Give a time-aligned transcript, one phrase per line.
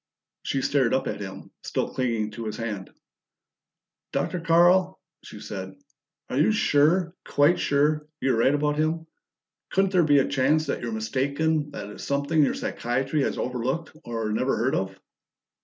[0.41, 2.89] She stared up at him, still clinging to his hand.
[4.11, 4.39] "Dr.
[4.39, 5.75] Carl," she said,
[6.27, 9.05] "are you sure quite sure you're right about him?
[9.69, 13.95] Couldn't there be a chance that you're mistaken that it's something your psychiatry has overlooked
[14.03, 14.99] or never heard of?"